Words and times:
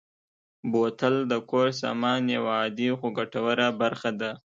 بوتل 0.71 1.15
د 1.31 1.33
کور 1.49 1.67
سامان 1.81 2.21
یوه 2.35 2.51
عادي 2.59 2.89
خو 2.99 3.07
ګټوره 3.17 3.67
برخه 3.81 4.09
ده. 4.19 4.31